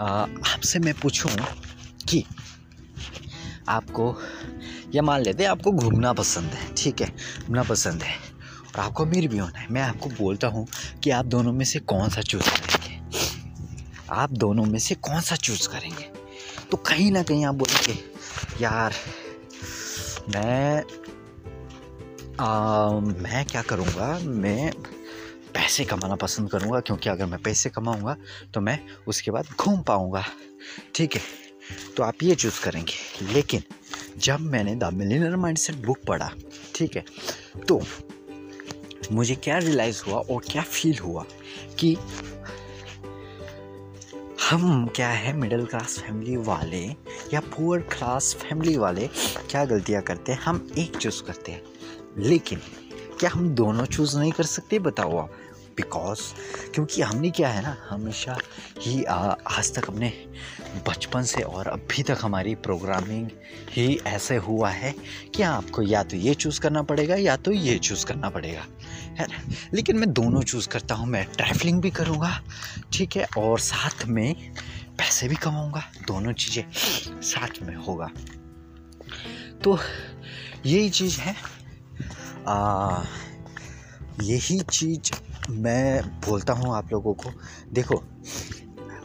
आपसे 0.00 0.78
मैं 0.78 0.94
पूछूँ 0.94 1.30
कि 2.08 2.24
आपको, 3.68 4.14
या 4.94 5.02
मान 5.02 5.22
लेते 5.22 5.44
आपको 5.44 5.72
घूमना 5.72 6.12
पसंद 6.12 6.50
है, 6.50 6.74
ठीक 6.74 7.00
है, 7.02 7.08
घूमना 7.46 7.62
पसंद 7.62 8.02
है, 8.02 8.14
और 8.68 8.80
आपको 8.80 9.04
अमीर 9.04 9.28
भी 9.28 9.38
होना 9.38 9.58
है, 9.58 9.66
मैं 9.70 9.82
आपको 9.82 10.08
बोलता 10.10 10.48
हूँ 10.48 10.66
कि 11.02 11.10
आप 11.10 11.26
दोनों 11.26 11.52
में 11.52 11.64
से 11.64 11.78
कौन 11.78 12.08
सा 12.08 12.20
चूज़ 12.20 12.50
करेंगे? 12.50 13.00
आप 14.12 14.30
दोनों 14.32 14.64
में 14.64 14.78
से 14.78 14.94
कौन 14.94 15.20
सा 15.20 15.36
चूज़ 15.36 15.68
करेंगे? 15.68 16.10
तो 16.70 16.76
कहीं 16.76 17.10
ना 17.12 17.22
कहीं 17.22 17.44
आप 17.44 17.54
बोलेंगे, 17.54 17.98
यार, 18.60 18.94
मैं 20.28 20.82
आ, 22.40 22.90
मैं 22.90 23.44
क्या 23.46 23.62
करूँगा? 23.62 24.18
मैं 24.18 24.72
पैसे 25.54 25.84
कमाना 25.84 26.14
पसंद 26.16 26.50
करूँगा 26.50 26.80
क्योंकि 26.80 27.08
अगर 27.08 27.26
मैं 27.26 27.40
पैसे 27.42 27.70
कमाऊँगा 27.70 28.16
तो 28.54 28.60
मैं 28.60 28.78
उसके 29.08 29.30
बाद 29.30 29.48
घूम 29.60 29.82
पाऊँगा। 29.82 30.24
ठीक 30.94 31.14
है 31.14 31.20
तो 31.96 32.02
आप 32.02 32.22
ये 32.22 32.34
चूज़ 32.34 32.60
करेंगे। 32.62 33.32
लेकिन 33.32 33.62
जब 34.18 34.40
मैंने 34.40 34.74
द 34.74 34.90
मिलीनर 34.94 35.36
माइंडसेट 35.36 35.76
बुक 35.76 35.98
पढ़ा 36.08 36.30
ठीक 36.74 36.96
है 36.96 37.04
तो 37.68 37.80
मुझे 39.12 39.34
क्या 39.34 39.58
रियलाइज़ 39.58 40.02
हुआ 40.06 40.18
और 40.20 40.42
क्या 40.50 40.62
फील 40.62 40.98
हुआ 40.98 41.24
कि 41.78 41.96
हम 44.50 44.86
क्या 44.86 45.08
है 45.08 45.32
मिडिल 45.32 45.64
क्लास 45.66 45.98
फैमिली 45.98 46.36
वाले 46.36 46.84
या 47.34 47.40
पुअर 47.40 47.80
क्लास 47.92 48.34
फैमिली 48.34 48.76
वाले 48.76 49.08
क्या 49.50 49.64
गलतियाँ 49.64 50.02
करते 50.02 50.32
हैं 50.32 50.40
हम 50.40 50.66
एक 50.78 50.96
चूज़ 50.96 51.22
करते 51.22 51.52
हैं। 51.52 51.62
लेकिन 52.18 52.60
क्या 53.20 53.30
हम 53.30 53.48
दोनों 53.48 53.84
चूज़ 53.86 54.18
नहीं 54.18 54.32
कर 54.32 54.44
सकते? 54.44 54.78
बताओ 54.78 55.16
आप। 55.18 55.40
बिकॉज़ 55.76 56.20
क्योंकि 56.74 57.02
हमने 57.02 57.30
क्या 57.30 57.48
है 57.48 57.62
ना 57.62 57.76
हमेशा 57.88 58.36
ही 58.80 59.04
आ, 59.04 59.16
आज 59.46 59.74
तक 59.74 59.88
अपने 59.88 60.12
बचपन 60.88 61.22
से 61.22 61.42
और 61.42 61.66
अभी 61.66 62.02
तक 62.02 62.18
हमारी 62.22 62.54
प्रोग्रामिंग 62.54 63.28
ही 63.70 63.98
ऐसे 64.06 64.36
हुआ 64.36 64.70
है 64.70 64.94
कि 65.34 65.42
आपको 65.42 65.82
या 65.82 66.02
तो 66.02 66.16
ये 66.16 66.34
चूज़ 66.34 66.60
करना 66.60 66.82
पड़ेगा 66.82 67.16
या 67.16 67.36
तो 67.36 67.52
ये 67.52 67.78
चूज़ 67.78 68.06
करना 68.06 68.30
पड़ेगा 68.30 68.66
है 69.18 69.26
ना? 69.26 69.42
लेकिन 69.74 69.96
मैं 69.96 70.12
दोनों 70.12 70.42
चूज़ 70.42 70.68
करता 70.68 70.94
हूँ 70.94 71.06
मैं 71.08 71.24
ट्रैवलिंग 71.24 71.80
भी 71.82 71.90
करूँगा 71.90 72.40
ठीक 72.92 73.16
है? 73.16 73.26
और 73.38 73.58
साथ 73.58 74.06
में 74.06 74.34
पैसे 74.98 75.28
भी 75.28 75.36
कमाऊँगा 75.36 75.82
दोनों 76.06 76.32
चीज़ें 76.32 76.64
साथ 77.22 77.62
में 77.62 77.74
होगा। 77.76 78.10
तो 79.64 79.78
यही 80.66 80.90
चीज़ 80.90 81.20
है। 81.20 81.53
यही 84.22 84.60
चीज़ 84.60 85.10
मैं 85.50 86.02
बोलता 86.20 86.52
हूँ 86.52 86.74
आप 86.74 86.92
लोगों 86.92 87.14
को। 87.14 87.30
देखो, 87.72 88.04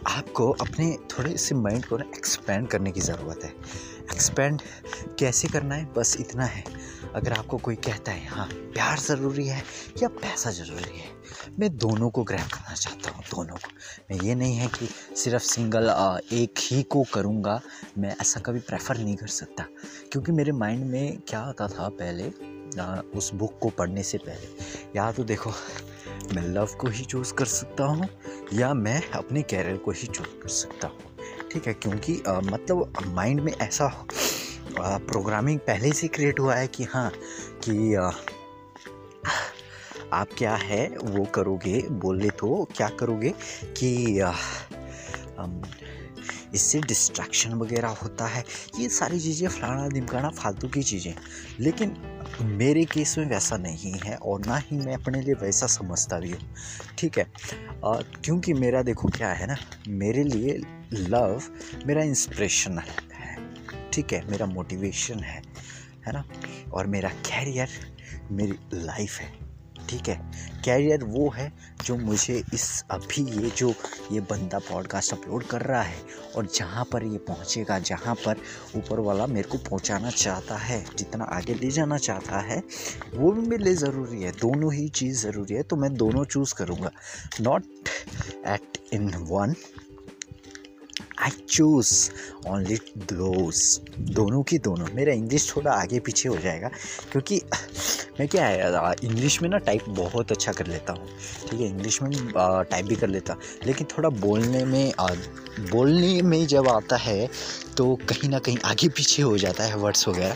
आपको 0.07 0.51
अपने 0.51 0.97
थोड़े 1.11 1.37
से 1.37 1.55
माइंड 1.55 1.85
को 1.85 1.97
ना 1.97 2.05
एक्सपेंड 2.17 2.67
करने 2.67 2.91
की 2.91 3.01
ज़रूरत 3.01 3.39
है। 3.43 3.49
एक्सपेंड 4.13 4.61
कैसे 5.19 5.47
करना 5.47 5.75
है? 5.75 5.93
बस 5.93 6.17
इतना 6.19 6.45
है। 6.45 6.63
अगर 7.15 7.33
आपको 7.33 7.57
कोई 7.57 7.75
कहता 7.75 8.11
है 8.11 8.27
हाँ 8.27 8.45
प्यार 8.45 8.99
ज़रूरी 8.99 9.47
है 9.47 9.63
या 10.03 10.09
पैसा 10.09 10.51
ज़रूरी 10.51 10.99
है? 10.99 11.05
मैं 11.59 11.77
दोनों 11.77 12.09
को 12.09 12.23
ग्रैप 12.23 12.53
करना 12.53 12.73
चाहता 12.73 13.09
हूँ, 13.09 13.23
दोनों 13.23 13.55
को। 13.55 13.69
मैं 14.11 14.21
ये 14.21 14.35
नहीं 14.35 14.55
है 14.55 14.67
कि 14.67 15.15
सिर्फ़ 15.15 15.43
सिंगल 15.43 15.89
एक 16.33 16.53
ही 16.59 16.83
को 16.83 17.03
करूँगा। 17.13 17.61
मैं 17.97 18.15
ऐसा 18.21 18.39
कभी 18.39 18.59
प्रेफर 18.59 18.97
नहीं 18.97 19.15
कर 19.15 19.27
सकता। 19.27 19.65
क्योंकि 20.11 20.31
मेरे 20.31 20.51
माइंड 20.51 20.85
में 20.85 21.17
क्या 21.27 21.39
आता 21.39 21.67
था 21.67 21.89
पहले? 21.89 22.48
उस 23.15 23.33
बुक 23.33 23.57
को 23.61 23.69
पढ़ने 23.69 24.03
से 24.03 24.17
पहले। 24.17 24.47
या 24.95 25.11
तो 25.11 25.23
देखो 25.23 25.51
मैं 26.33 26.47
लव 26.47 26.75
को 26.81 26.87
ही 26.87 27.05
चूज़ 27.05 27.33
कर 27.33 27.45
सकता 27.45 27.83
हूँ 27.83 28.07
या 28.53 28.73
मैं 28.73 29.01
अपने 29.11 29.41
कैरियर 29.43 29.77
को 29.77 29.91
ही 29.91 30.07
चूज़ 30.07 30.27
कर 30.41 30.49
सकता 30.49 30.87
हूँ। 30.87 30.97
ठीक 31.51 31.67
है 31.67 31.73
क्योंकि 31.73 32.21
आ, 32.27 32.39
मतलब 32.41 32.93
माइंड 33.07 33.41
में 33.41 33.53
ऐसा 33.53 33.85
आ, 33.85 34.97
प्रोग्रामिंग 34.99 35.59
पहले 35.59 35.91
से 35.93 36.07
क्रिएट 36.07 36.39
हुआ 36.39 36.55
है 36.55 36.67
कि 36.67 36.83
हाँ 36.83 37.11
कि 37.63 37.93
आ, 37.95 38.11
आप 40.13 40.27
क्या 40.37 40.55
है 40.55 40.87
वो 40.89 41.23
करोगे 41.25 41.81
बोले 42.01 42.29
तो 42.29 42.63
क्या 42.77 42.89
करोगे 42.99 43.33
कि 43.77 44.21
इससे 46.53 46.79
डिस्ट्रैक्शन 46.81 47.53
वगैरह 47.53 47.89
होता 48.03 48.27
है। 48.27 48.43
ये 48.79 48.87
सारी 48.89 49.19
चीज़ें 49.19 49.47
फलाना 49.47 49.87
दिमकाना 49.87 50.29
फालतू 50.29 50.67
की 50.67 50.83
चीज़ें 50.83 51.13
लेकिन 51.59 51.89
मेरे 52.41 52.83
केस 52.85 53.17
में 53.17 53.25
वैसा 53.25 53.57
नहीं 53.57 53.91
है 53.99 54.15
और 54.15 54.45
ना 54.45 54.57
ही 54.57 54.77
मैं 54.77 54.93
अपने 54.93 55.21
लिए 55.21 55.33
वैसा 55.33 55.67
समझता 55.67 56.19
भी 56.19 56.31
हूँ। 56.31 56.53
ठीक 56.97 57.17
है? 57.17 57.25
क्योंकि 57.85 58.53
मेरा 58.53 58.81
देखो 58.83 59.07
क्या 59.07 59.31
है 59.31 59.47
ना, 59.47 59.57
मेरे 59.87 60.23
लिए 60.23 60.57
लव 60.93 61.41
मेरा 61.87 62.03
इंस्पिरेशन 62.03 62.79
है 62.79 63.37
ठीक 63.93 64.13
है? 64.13 64.25
मेरा 64.31 64.45
मोटिवेशन 64.45 65.19
है 65.19 65.41
है 66.07 66.13
ना? 66.13 66.23
और 66.73 66.87
मेरा 66.87 67.09
कैरियर 67.25 67.69
मेरी 68.31 68.57
लाइफ 68.73 69.19
है। 69.19 69.48
ठीक 69.89 70.07
है? 70.09 70.15
कैरियर 70.65 71.03
वो 71.03 71.29
है 71.29 71.51
जो 71.85 71.95
मुझे 71.97 72.43
इस 72.53 72.83
अभी 72.91 73.21
ये 73.33 73.49
जो 73.57 73.73
ये 74.11 74.19
बंदा 74.21 74.59
पॉडकास्ट 74.59 75.13
अपलोड 75.13 75.43
कर 75.43 75.61
रहा 75.61 75.81
है 75.81 75.97
और 76.35 76.45
जहाँ 76.55 76.83
पर 76.85 77.03
ये 77.03 77.17
पहुँचेगा, 77.17 77.79
जहाँ 77.79 78.15
पर 78.15 78.41
ऊपर 78.75 78.99
वाला 78.99 79.27
मेरे 79.27 79.49
को 79.49 79.57
पहुँचाना 79.59 80.09
चाहता 80.09 80.57
है, 80.57 80.83
जितना 80.97 81.25
आगे 81.25 81.53
ले 81.53 81.69
जाना 81.71 81.97
चाहता 81.97 82.39
है, 82.39 82.61
वो 83.15 83.31
भी 83.31 83.47
मेरे 83.47 83.63
लिए 83.63 83.75
ज़रूरी 83.75 84.21
है। 84.21 84.31
दोनों 84.31 84.73
ही 84.73 84.87
चीज़ 84.89 85.23
ज़रूरी 85.23 85.55
है 85.55 85.63
तो 85.63 85.75
मैं 85.75 85.93
दोनों 85.93 86.25
चूज़ 86.25 86.53
करूँगा। 86.55 86.91
Not 87.41 87.63
at 88.47 88.77
in 88.93 89.13
one 89.29 89.55
I 91.19 91.29
choose 91.49 91.93
only 92.47 92.75
those 93.11 93.79
दोनों 94.15 94.41
की 94.43 94.57
दोनों। 94.57 94.87
मेरा 94.95 95.13
इंग्लिश 95.13 95.51
थोड़ा 95.55 95.71
आगे 95.71 95.99
पीछे 95.99 96.29
हो 96.29 96.37
जाएगा 96.37 96.69
क्योंकि 97.11 97.41
मैं 98.19 98.27
क्या 98.27 98.45
है 98.45 98.93
इंग्लिश 99.03 99.41
में 99.41 99.49
ना 99.49 99.57
टाइप 99.59 99.85
बहुत 99.89 100.31
अच्छा 100.31 100.51
कर 100.51 100.67
लेता 100.67 100.93
हूँ। 100.93 101.07
ठीक 101.49 101.59
है 101.59 101.67
इंग्लिश 101.67 102.01
में 102.01 102.11
टाइप 102.35 102.85
भी 102.85 102.95
कर 102.95 103.07
लेता। 103.07 103.35
लेकिन 103.65 103.87
थोड़ा 103.87 104.09
बोलने 104.09 104.63
में 104.65 104.93
आ, 104.99 105.07
बोलने 105.71 106.21
में 106.21 106.45
जब 106.47 106.67
आता 106.67 106.97
है 106.97 107.29
तो 107.77 107.95
कहीं 108.09 108.29
ना 108.29 108.39
कहीं 108.39 108.57
आगे 108.65 108.89
पीछे 108.89 109.21
हो 109.21 109.37
जाता 109.37 109.63
है 109.63 109.75
वर्ड्स 109.75 110.07
वगैरह। 110.07 110.35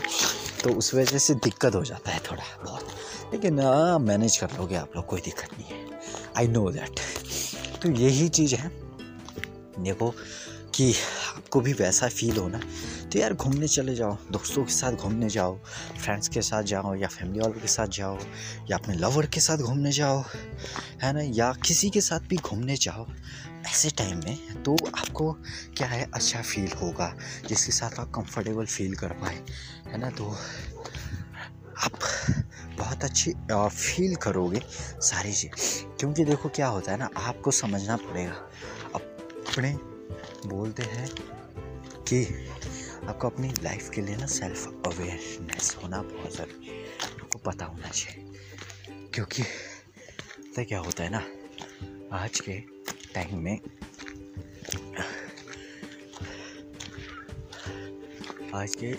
तो 0.64 0.70
उस 0.70 0.94
वजह 0.94 1.18
से 1.18 1.34
दिक्कत 1.34 1.74
हो 1.74 1.84
जाता 1.84 2.10
है 2.10 2.20
थोड़ा 2.30 2.42
बहुत। 2.64 2.86
लेकिन 3.32 3.60
मैनेज 4.02 4.36
कर 4.36 4.58
लोगे 4.58 4.76
आप 4.76 4.96
लोग 4.96 5.06
कोई 5.06 5.20
दिक्कत 5.20 5.58
नहीं 5.58 5.68
है। 5.70 6.00
आई 6.38 6.48
नो 6.48 6.70
दैट 6.70 7.00
तो 7.82 7.90
यही 7.92 8.28
चीज़ 8.30 8.54
है। 8.54 8.70
देखो 9.78 10.14
कि 10.74 10.92
आपको 11.36 11.60
भी 11.60 11.72
वैसा 11.72 12.08
फील 12.08 12.36
होना। 12.36 12.60
तो 13.12 13.18
यार 13.18 13.34
घूमने 13.34 13.68
चले 13.68 13.94
जाओ, 13.94 14.16
दोस्तों 14.32 14.64
के 14.64 14.72
साथ 14.72 14.92
घूमने 14.92 15.28
जाओ 15.28 15.58
फ्रेंड्स 16.02 16.28
के 16.28 16.42
साथ 16.42 16.62
जाओ 16.62 16.94
या 16.94 17.08
फैमिली 17.08 17.40
वालों 17.40 17.60
के 17.60 17.68
साथ 17.68 17.86
जाओ 17.86 18.18
या 18.70 18.76
अपने 18.76 18.94
लवर 18.94 19.26
के 19.26 19.40
साथ 19.40 19.58
घूमने 19.58 19.92
जाओ, 19.92 20.24
है 21.02 21.12
ना? 21.12 21.22
या 21.22 21.52
किसी 21.66 21.90
के 21.90 22.00
साथ 22.00 22.20
भी 22.20 22.36
घूमने 22.36 22.76
जाओ, 22.76 23.06
ऐसे 23.66 23.90
टाइम 23.90 24.20
में 24.24 24.62
तो 24.62 24.76
आपको 24.98 25.32
क्या 25.76 25.88
है 25.88 26.10
अच्छा 26.14 26.42
फील 26.42 26.70
होगा, 26.82 27.14
जिसके 27.48 27.72
साथ 27.72 28.00
आप 28.00 28.12
कंफर्टेबल 28.14 28.66
फील 28.66 28.94
कर 28.94 29.12
पाए, 29.12 29.40
है 29.86 29.98
ना? 29.98 30.10
तो 30.10 30.36
आप 31.78 31.98
बहुत 32.78 33.04
अच्छी 33.04 33.34
फील 33.52 34.14
करोगे 34.16 34.60
सारी 35.02 35.32
चीज़। 35.32 35.82
क्योंकि 35.98 36.24
देखो 36.24 36.48
क्या 36.48 36.66
होता 36.66 36.92
है 36.92 36.98
ना, 36.98 37.10
आपको 37.16 37.50
समझना 37.50 37.96
पड़ेगा। 37.96 38.32
अपने 38.94 39.93
बोलते 40.46 40.82
हैं 40.82 41.08
कि 42.08 42.24
आपको 43.06 43.28
अपनी 43.28 43.48
लाइफ 43.62 43.90
के 43.90 44.00
लिए 44.00 44.16
ना 44.16 44.26
सेल्फ 44.26 44.82
अवेयरनेस 44.86 45.76
होना 45.82 46.02
बहुत 46.02 46.36
ज़रूरी 46.36 46.66
है। 46.66 46.84
आपको 47.04 47.38
पता 47.38 47.64
होना 47.64 47.88
चाहिए। 47.88 48.32
क्योंकि 49.14 49.42
तो 50.56 50.64
क्या 50.64 50.78
होता 50.78 51.04
है 51.04 51.10
ना? 51.10 51.22
आज 52.16 52.40
के 52.40 52.58
टाइम 53.14 53.38
में 53.38 53.58
आज 58.54 58.74
के 58.74 58.92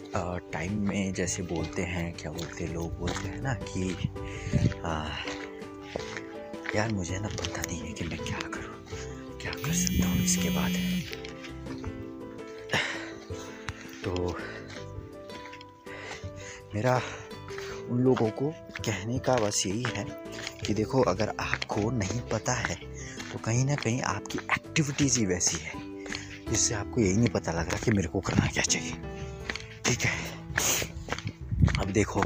टाइम 0.51 0.79
में 0.87 1.13
जैसे 1.13 1.43
बोलते 1.43 1.81
हैं 1.81 2.13
क्या 2.13 2.31
बोलते 2.31 2.63
हैं 2.63 2.73
लोग? 2.73 2.97
बोलते 2.99 3.27
हैं 3.27 3.41
ना 3.41 3.53
कि 3.53 3.91
आ, 4.85 5.09
यार 6.75 6.91
मुझे 6.91 7.19
ना 7.19 7.27
पता 7.27 7.61
नहीं 7.61 7.79
है 7.79 7.93
कि 7.93 8.05
मैं 8.05 8.19
क्या 8.19 8.39
करूँ 8.39 9.39
क्या 9.41 9.51
कर 9.51 9.73
सकता 9.73 10.07
हूँ 10.07 10.23
इसके 10.23 10.49
बाद। 10.49 11.04
तो 14.05 14.35
मेरा 16.75 16.99
उन 17.89 17.99
लोगों 17.99 18.29
को 18.29 18.49
कहने 18.79 19.17
का 19.19 19.35
बस 19.35 19.63
यही 19.65 19.83
है 19.87 20.03
कि 20.65 20.73
देखो, 20.73 21.01
अगर 21.01 21.29
आपको 21.39 21.91
नहीं 21.91 22.19
पता 22.31 22.53
है 22.53 22.75
तो 23.31 23.39
कहीं 23.39 23.65
ना 23.65 23.75
कहीं 23.75 24.01
आपकी 24.01 24.39
एक्टिविटीज़ 24.51 25.19
ही 25.19 25.25
वैसी 25.25 25.57
है, 25.57 25.73
जिससे 26.49 26.75
आपको 26.75 27.01
यही 27.01 27.17
नहीं 27.17 27.29
पता 27.29 27.51
लग 27.51 27.69
रहा 27.69 27.79
कि 27.85 27.91
मेरे 27.91 28.07
को 28.07 28.19
करना 28.19 28.47
क्या 28.47 28.63
चाहिए। 28.63 28.93
ठीक 29.85 30.01
है? 30.01 30.13
अब 31.79 31.91
देखो, 31.91 32.21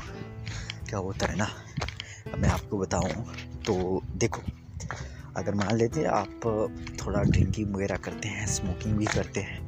क्या 0.90 1.00
होता 1.00 1.26
है 1.26 1.36
ना? 1.36 1.50
अब 2.34 2.40
मैं 2.40 2.50
आपको 2.50 2.78
बताऊँ 2.78 3.36
तो 3.64 4.02
देखो, 4.16 4.42
अगर 5.38 5.56
मान 5.56 5.76
लेते 5.78 6.04
आप 6.04 6.40
थोड़ा 7.02 7.24
ड्रिंकिंग 7.24 7.76
वगैरह 7.76 7.98
करते 7.98 8.28
हैं 8.28 8.48
स्मोकिंग 8.48 8.98
भी 8.98 9.06
करते 9.06 9.40
हैं 9.40 9.59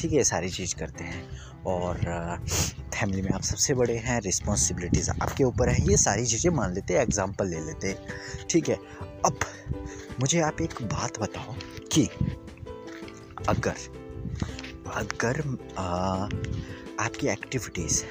ठीक 0.00 0.12
है 0.12 0.22
सारी 0.24 0.48
चीज़ 0.50 0.74
करते 0.74 1.04
हैं। 1.04 1.28
और 1.66 1.96
फैमिली 2.94 3.22
में 3.22 3.30
आप 3.30 3.42
सबसे 3.42 3.74
बड़े 3.74 3.96
हैं 3.98 4.20
रिस्पॉन्सिबिलिटीज़ 4.20 5.10
आपके 5.10 5.44
ऊपर 5.44 5.68
है 5.68 5.88
ये 5.88 5.96
सारी 5.96 6.26
चीज़ें 6.26 6.50
मान 6.50 6.74
लेते 6.74 6.94
हैं 6.94 7.02
एग्ज़ाम्पल 7.02 7.48
ले 7.48 7.60
लेते 7.60 7.88
हैं। 7.88 8.46
ठीक 8.50 8.68
है 8.68 8.76
अब 9.26 9.40
मुझे 10.20 10.40
आप 10.40 10.60
एक 10.62 10.82
बात 10.82 11.18
बताओ 11.20 11.54
कि 11.92 12.04
अगर 13.48 13.76
अगर 14.94 15.42
आ, 15.78 15.84
आपकी 17.04 17.28
एक्टिविटीज़ 17.28 18.02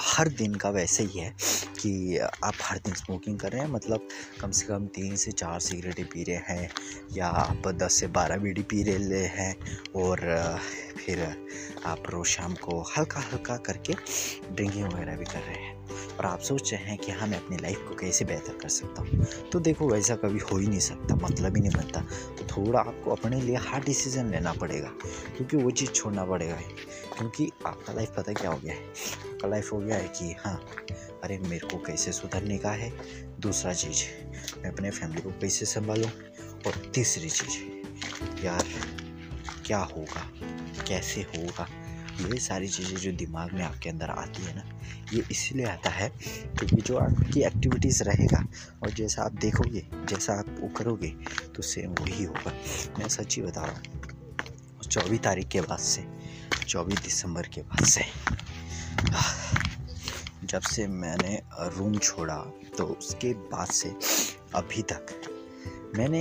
हर 0.00 0.28
दिन 0.38 0.54
का 0.54 0.70
वैसे 0.70 1.04
ही 1.04 1.20
है 1.20 1.34
कि 1.82 2.18
आप 2.18 2.54
हर 2.62 2.78
दिन 2.78 2.94
स्मोकिंग 2.94 3.38
कर 3.38 3.52
रहे 3.52 3.60
हैं? 3.60 3.68
मतलब 3.68 4.08
कम 4.40 4.50
से 4.50 4.66
कम 4.66 4.86
तीन 4.86 5.16
से 5.16 5.32
चार 5.32 5.60
सिगरेटें 5.60 6.04
पी 6.04 6.22
रहे 6.22 6.36
हैं, 6.36 6.70
या 7.12 7.26
आप 7.26 7.68
दस 7.68 7.94
से 7.94 8.06
बारह 8.06 8.36
बीड़ी 8.36 8.62
पी 8.62 8.82
रहे 8.82 9.24
हैं, 9.26 9.56
और, 9.96 10.20
फिर 11.06 11.36
आप 11.86 12.02
रोज़ 12.10 12.28
शाम 12.28 12.54
को 12.54 12.80
हल्का 12.82 13.20
हल्का 13.20 13.56
करके 13.56 13.92
ड्रिंकिंग 14.54 14.84
वगैरह 14.86 15.16
भी 15.16 15.24
कर 15.24 15.38
रहे 15.38 15.54
हैं। 15.54 15.80
और 16.18 16.26
आप 16.26 16.40
सोच 16.40 16.72
रहे 16.72 16.84
हैं 16.84 16.98
कि 16.98 17.12
हाँ 17.12 17.26
मैं 17.28 17.38
अपनी 17.38 17.56
लाइफ 17.56 17.84
को 17.88 17.94
कैसे 17.94 18.24
बेहतर 18.24 18.52
कर 18.52 18.68
सकता 18.68 19.02
हूँ? 19.02 19.24
तो 19.52 19.60
देखो, 19.60 19.88
वैसा 19.88 20.16
कभी 20.16 20.38
हो 20.38 20.58
ही 20.58 20.66
नहीं 20.66 20.80
सकता 20.80 21.14
मतलब 21.14 21.56
ही 21.56 21.62
नहीं 21.62 21.72
बनता। 21.72 22.00
तो 22.38 22.46
थोड़ा 22.46 22.80
आपको 22.80 23.10
अपने 23.10 23.40
लिए 23.40 23.56
हार्ड 23.56 23.84
डिसीज़न 23.84 24.30
लेना 24.30 24.52
पड़ेगा, 24.52 24.88
क्योंकि 25.36 25.56
वो 25.56 25.70
चीज़ 25.70 25.90
छोड़ना 25.90 26.24
पड़ेगा 26.24 26.56
क्योंकि 27.18 27.50
आपका 27.66 27.92
लाइफ 27.92 28.14
पता 28.16 28.32
क्या 28.32 28.50
हो 28.50 28.58
गया 28.58 28.74
है? 28.74 28.80
आपका 28.80 29.48
लाइफ 29.48 29.72
हो 29.72 29.78
गया 29.78 29.96
है 29.96 30.08
कि 30.08 30.34
हाँ 30.44 30.60
अरे, 31.22 31.38
मेरे 31.38 31.66
को 31.68 31.78
कैसे 31.78 32.12
सुधरने 32.12 32.58
का 32.58 32.70
है? 32.70 32.90
दूसरा 33.40 33.72
चीज़ 33.74 34.02
मैं 34.62 34.70
अपने 34.70 34.90
फैमिली 34.90 35.20
को 35.22 35.30
कैसे 35.30 35.66
संभालूँ? 35.66 36.10
और 36.66 36.90
तीसरी 36.94 37.30
चीज़ 37.30 38.44
यार, 38.44 38.64
क्या 39.66 39.78
होगा? 39.78 40.30
कैसे 40.88 41.20
होगा? 41.20 41.68
ये 42.20 42.38
सारी 42.38 42.68
चीज़ें 42.68 42.96
जो 42.96 43.12
दिमाग 43.12 43.52
में 43.52 43.62
आपके 43.62 43.90
अंदर 43.90 44.10
आती 44.10 44.42
है 44.42 44.54
ना, 44.56 44.64
ये 45.12 45.22
इसलिए 45.30 45.66
आता 45.66 45.90
है 45.90 46.08
क्योंकि 46.58 46.76
जो 46.76 46.96
आपकी 46.96 47.42
एक्टिविटीज़ 47.42 48.02
रहेगा, 48.02 48.44
और 48.82 48.90
जैसा 48.90 49.22
आप 49.22 49.32
देखोगे, 49.32 49.86
जैसा 49.92 50.32
आप 50.32 50.56
वो 50.60 50.68
करोगे 50.68 51.08
तो 51.56 51.62
सेम 51.62 51.90
वही 51.92 52.24
होगा। 52.24 52.52
मैं 52.98 53.08
सच्ची 53.08 53.42
बता 53.42 53.64
रहा 53.64 53.72
हूँ, 53.72 54.80
चौबीस 54.82 55.20
तारीख 55.20 55.48
के 55.48 55.60
बाद 55.60 55.78
से, 55.78 56.04
चौबीस 56.68 56.98
दिसंबर 56.98 57.46
के 57.48 57.62
बाद 57.62 57.84
से 57.86 58.04
जब 60.52 60.60
से 60.62 60.86
मैंने 60.86 61.40
रूम 61.76 61.98
छोड़ा 61.98 62.36
तो 62.78 62.84
उसके 62.84 63.32
बाद 63.52 63.68
से 63.72 63.88
अभी 64.54 64.82
तक 64.92 65.14
मैंने 65.96 66.20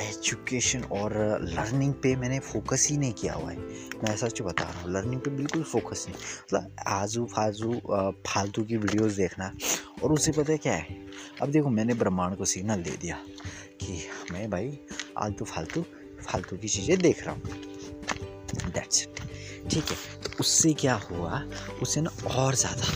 एजुकेशन 0.00 0.82
और 0.92 1.12
लर्निंग 1.42 1.92
पे 2.02 2.14
मैंने 2.16 2.38
फोकस 2.40 2.86
ही 2.90 2.96
नहीं 2.98 3.12
किया 3.12 3.34
हुआ 3.34 3.50
है। 3.50 3.56
मैं 4.04 4.16
सच 4.16 4.40
बता 4.42 4.64
रहा 4.64 4.80
हूँ 4.80 4.92
लर्निंग 4.92 5.20
पे 5.20 5.30
बिल्कुल 5.30 5.62
फोकस 5.62 6.04
नहीं। 6.08 6.18
मतलब 6.18 6.76
आजू 6.86 7.24
फाजू 7.26 7.72
फालतू 8.26 8.62
की 8.62 8.76
वीडियोस 8.76 9.12
देखना, 9.12 9.52
और 10.02 10.12
उससे 10.12 10.32
पता 10.32 10.52
है 10.52 10.58
क्या 10.58 10.74
है? 10.74 10.96
अब 11.42 11.50
देखो, 11.50 11.68
मैंने 11.70 11.94
ब्रह्मांड 11.94 12.36
को 12.36 12.44
सिग्नल 12.44 12.82
दे 12.82 12.96
दिया 13.00 13.16
कि 13.80 14.02
मैं 14.32 14.48
भाई 14.50 14.78
आलतू 15.18 15.44
फालतू 15.44 15.84
फालतू 16.22 16.56
की 16.56 16.68
चीज़ें 16.68 16.98
देख 16.98 17.24
रहा 17.26 17.34
हूँ। 17.34 17.42
डेट्स 18.66 19.02
इट 19.02 19.20
ठीक 19.70 19.84
है 19.84 19.96
तो 20.22 20.30
उससे 20.40 20.72
क्या 20.74 20.94
हुआ? 21.10 21.42
उससे 21.82 22.00
ना 22.00 22.10
और 22.36 22.54
ज़्यादा 22.54 22.92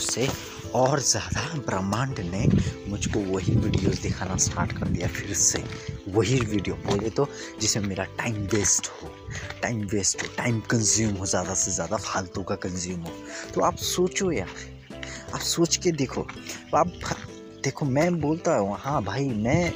उससे 0.00 0.28
और 0.74 1.00
ज़्यादा 1.02 1.42
ब्रह्मांड 1.60 2.18
ने 2.24 2.46
मुझको 2.90 3.20
वही 3.26 3.54
वीडियोस 3.56 3.98
दिखाना 4.02 4.36
स्टार्ट 4.36 4.72
कर 4.72 4.88
दिया 4.88 5.08
फिर 5.08 5.32
से। 5.36 5.62
वही 6.08 6.38
वीडियो 6.40 6.74
बोले 6.86 7.10
तो 7.10 7.28
जिसमें 7.60 7.88
मेरा 7.88 8.04
टाइम 8.18 8.34
वेस्ट 8.52 8.88
हो। 8.88 9.08
टाइम 9.62 9.82
वेस्ट 9.86 10.22
हो 10.22 10.28
टाइम 10.36 10.60
कंज्यूम 10.70 11.14
हो, 11.14 11.26
ज़्यादा 11.26 11.54
से 11.54 11.70
ज़्यादा 11.70 11.96
फालतू 11.98 12.42
का 12.42 12.54
कंज्यूम 12.56 13.00
हो। 13.00 13.12
तो 13.54 13.60
आप 13.60 13.76
सोचो 13.76 14.30
यार, 14.32 14.48
आप 15.34 15.40
सोच 15.40 15.76
के 15.76 15.92
देखो। 15.92 16.26
आप 16.76 16.92
देखो, 17.64 17.86
मैं 17.86 18.20
बोलता 18.20 18.56
हूँ 18.56 18.76
हाँ 18.80 19.02
भाई, 19.04 19.28
मैं 19.28 19.72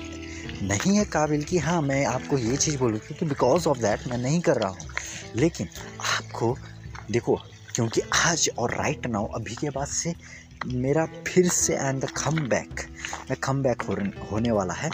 नहीं 0.62 0.96
है 0.96 1.04
काबिल 1.04 1.42
कि 1.44 1.58
हाँ 1.58 1.80
मैं 1.82 2.04
आपको 2.06 2.38
ये 2.38 2.56
चीज़ 2.56 2.78
बोलूँ, 2.78 2.98
क्योंकि 2.98 3.26
बिकॉज़ 3.26 3.68
ऑफ़ 3.68 3.78
दैट 3.78 4.06
मैं 4.08 4.18
नहीं 4.18 4.40
कर 4.40 4.56
रहा 4.56 4.70
हूँ। 4.70 4.88
लेकिन 5.36 5.68
आपको, 6.00 6.56
देखो 7.10 7.40
क्योंकि 7.74 8.00
आज 8.14 8.48
और 8.58 8.74
राइट 8.74 9.06
नाउ 9.06 9.26
अभी 9.26 9.54
के 9.54 9.70
बाद 9.70 9.86
से 9.86 10.14
मेरा 10.66 11.04
फिर 11.26 11.48
से 11.48 11.74
and 11.74 12.00
the 12.04 12.10
come 12.10 12.38
back 12.48 12.80
come 13.42 13.62
back 13.62 13.82
होने 14.30 14.50
वाला 14.50 14.74
है। 14.74 14.90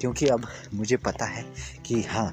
क्योंकि 0.00 0.26
अब 0.26 0.46
मुझे 0.74 0.96
पता 0.96 1.26
है 1.26 1.44
कि 1.86 2.02
हाँ 2.02 2.26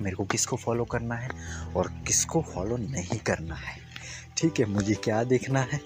मेरे 0.00 0.16
को 0.16 0.24
किसको 0.24 0.56
फॉलो 0.56 0.84
करना 0.84 1.14
है 1.14 1.30
और 1.76 1.88
किसको 2.06 2.42
फॉलो 2.54 2.76
नहीं 2.76 3.18
करना 3.18 3.54
है। 3.54 3.76
ठीक 4.36 4.60
है, 4.60 4.66
मुझे 4.66 4.94
क्या 4.94 5.22
देखना 5.24 5.60
है 5.62 5.80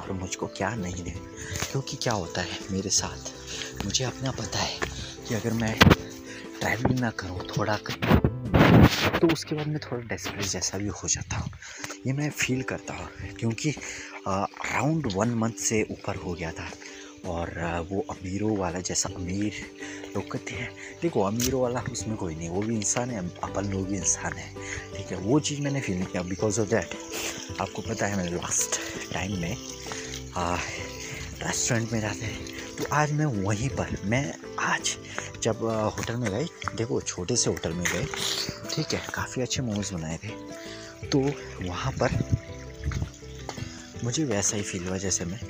और 0.00 0.12
मुझको 0.12 0.46
क्या 0.46 0.74
नहीं 0.74 1.04
देखना। 1.04 1.70
क्योंकि 1.70 1.96
क्या 1.96 2.12
होता 2.12 2.40
है 2.40 2.58
मेरे 2.70 2.90
साथ, 2.90 3.84
मुझे 3.84 4.04
अपना 4.04 4.30
पता 4.30 4.58
है 4.58 4.78
कि 5.28 5.34
अगर 5.34 5.52
मैं 5.52 5.78
ट्रैवलिंग 6.60 7.00
ना 7.00 7.10
करूँ, 7.10 7.40
थोड़ा 7.48 7.76
करूँ 7.86 8.23
तो 9.20 9.28
उसके 9.32 9.54
बाद 9.54 9.66
मैं 9.68 9.78
थोड़ा 9.80 10.02
डेस्परेट 10.08 10.44
जैसा 10.46 10.78
भी 10.78 10.86
हो 10.88 11.08
जाता 11.08 11.36
हूँ। 11.36 11.50
ये 12.06 12.12
मैं 12.12 12.30
फील 12.30 12.62
करता 12.62 12.94
हूँ, 12.94 13.08
क्योंकि 13.38 13.70
अराउंड 14.26 15.12
वन 15.14 15.34
मंथ 15.38 15.60
से 15.60 15.82
ऊपर 15.90 16.16
हो 16.16 16.32
गया 16.34 16.50
था 16.52 16.68
और 17.26 17.50
वो 17.90 18.00
अमीरों 18.10 18.56
वाला 18.56 18.80
जैसा, 18.80 19.08
अमीर 19.16 19.52
लोग 20.16 20.30
कहते 20.32 20.54
हैं, 20.54 20.70
देखो, 21.02 21.20
अमीरों 21.22 21.60
वाला 21.62 21.80
उसमें 21.92 22.16
कोई 22.16 22.34
नहीं, 22.34 22.48
वो 22.48 22.60
भी 22.62 22.74
इंसान 22.76 23.10
है, 23.10 23.26
अपन 23.42 23.70
लोग 23.72 23.86
भी 23.88 23.96
इंसान 23.96 24.32
है। 24.32 24.52
ठीक 24.96 25.12
है, 25.12 25.18
वो 25.18 25.40
चीज़ 25.40 25.60
मैंने 25.62 25.80
फील 25.80 26.04
किया 26.04 26.22
बिकॉज़ 26.22 26.60
ऑफ़ 26.60 26.68
दैट 26.68 27.60
आपको 27.60 27.82
पता 27.82 28.06
है 28.06 28.16
मैंने 28.16 28.30
लास्ट 28.32 28.80
टाइम 29.12 29.40
में 29.40 29.56
रेस्टोरेंट 31.36 31.92
में 31.92 32.00
जाते 32.00 32.26
हैं 32.26 32.52
तो 32.76 32.84
आज 32.92 33.12
मैं 33.12 33.26
वहीं 33.42 33.68
पर, 33.70 33.96
मैं 34.04 34.34
आज 34.60 34.96
जब 35.42 35.64
होटल 35.96 36.16
में 36.16 36.30
गए 36.30 36.46
देखो, 36.76 37.00
छोटे 37.00 37.36
से 37.36 37.50
होटल 37.50 37.72
में 37.72 37.84
गए 37.84 38.06
ठीक 38.74 38.94
है, 38.94 39.06
काफ़ी 39.14 39.42
अच्छे 39.42 39.62
मोमोज 39.62 39.92
बनाए 39.92 40.18
थे। 40.24 40.28
तो 41.08 41.32
वहाँ 41.68 41.92
पर 41.92 42.30
मुझे 44.04 44.24
वैसा 44.24 44.56
ही 44.56 44.62
फील 44.62 44.88
हुआ 44.88 44.98
जैसे 44.98 45.24
मैं 45.24 45.40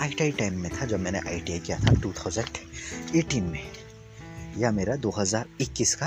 आई 0.00 0.08
टी 0.08 0.24
आई 0.24 0.32
टाइम 0.32 0.60
में 0.60 0.80
था, 0.80 0.86
जब 0.86 1.00
मैंने 1.00 1.18
आई 1.18 1.40
टी 1.40 1.52
आई 1.52 1.58
किया 1.58 1.78
था 1.78 1.92
2018 1.92 3.42
में। 3.42 3.72
या 4.56 4.70
मेरा 4.70 4.96
2021 4.96 5.94
का 5.94 6.06